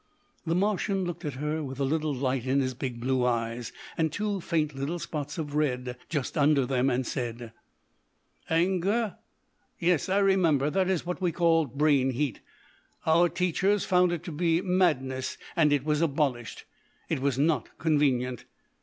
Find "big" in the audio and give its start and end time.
2.73-2.99